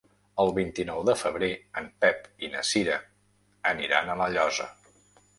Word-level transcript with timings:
El 0.43 0.47
vint-i-nou 0.53 1.01
de 1.09 1.13
febrer 1.23 1.49
en 1.81 1.89
Pep 2.05 2.25
i 2.47 2.49
na 2.53 2.63
Cira 2.69 2.95
aniran 3.73 4.09
a 4.09 4.17
La 4.23 4.31
Llosa. 4.37 4.67